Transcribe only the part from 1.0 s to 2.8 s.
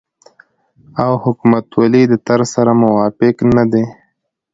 او حکومتولۍ د طرز سره